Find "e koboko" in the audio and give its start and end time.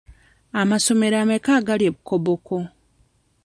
1.91-2.55